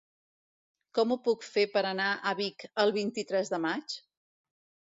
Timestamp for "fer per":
1.57-1.85